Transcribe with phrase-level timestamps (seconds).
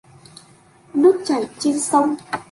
[0.93, 2.15] Nước chảy trên sông